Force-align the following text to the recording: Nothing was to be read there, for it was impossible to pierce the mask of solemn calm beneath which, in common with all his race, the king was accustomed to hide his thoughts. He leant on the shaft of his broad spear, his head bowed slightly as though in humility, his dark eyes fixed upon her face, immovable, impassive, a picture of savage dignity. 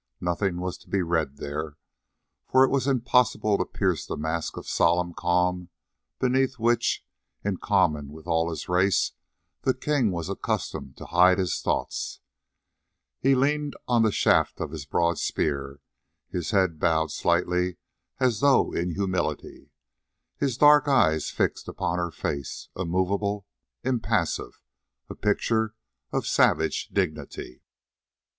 Nothing 0.19 0.57
was 0.59 0.79
to 0.79 0.89
be 0.89 1.03
read 1.03 1.37
there, 1.37 1.77
for 2.47 2.63
it 2.63 2.69
was 2.71 2.87
impossible 2.87 3.59
to 3.59 3.65
pierce 3.65 4.03
the 4.03 4.17
mask 4.17 4.57
of 4.57 4.67
solemn 4.67 5.13
calm 5.13 5.69
beneath 6.17 6.57
which, 6.57 7.05
in 7.45 7.57
common 7.57 8.09
with 8.11 8.25
all 8.25 8.49
his 8.49 8.67
race, 8.67 9.11
the 9.61 9.75
king 9.75 10.09
was 10.09 10.27
accustomed 10.27 10.97
to 10.97 11.05
hide 11.05 11.37
his 11.37 11.61
thoughts. 11.61 12.19
He 13.19 13.35
leant 13.35 13.75
on 13.87 14.01
the 14.01 14.11
shaft 14.11 14.59
of 14.59 14.71
his 14.71 14.87
broad 14.87 15.19
spear, 15.19 15.81
his 16.31 16.49
head 16.49 16.79
bowed 16.79 17.11
slightly 17.11 17.77
as 18.19 18.39
though 18.39 18.71
in 18.71 18.95
humility, 18.95 19.69
his 20.35 20.57
dark 20.57 20.87
eyes 20.87 21.29
fixed 21.29 21.67
upon 21.67 21.99
her 21.99 22.09
face, 22.09 22.69
immovable, 22.75 23.45
impassive, 23.83 24.63
a 25.09 25.13
picture 25.13 25.75
of 26.11 26.25
savage 26.25 26.87
dignity. 26.87 27.61